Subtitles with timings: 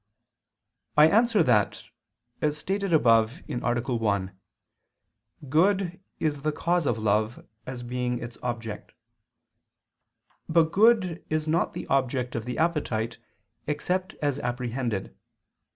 [0.97, 1.83] I answer that,
[2.41, 3.53] As stated above (A.
[3.55, 4.39] 1),
[5.47, 8.93] good is the cause of love, as being its object.
[10.49, 13.19] But good is not the object of the appetite,
[13.67, 15.15] except as apprehended.